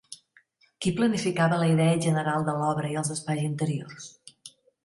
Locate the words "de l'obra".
2.49-2.93